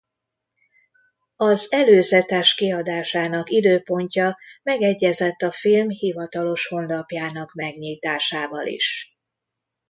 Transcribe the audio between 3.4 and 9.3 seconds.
időpontja megegyezett a film hivatalos honlapjának megnyitásával is.